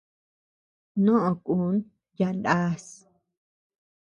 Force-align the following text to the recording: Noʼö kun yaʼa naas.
Noʼö 1.03 1.31
kun 1.45 1.73
yaʼa 2.17 2.33
naas. 2.43 2.85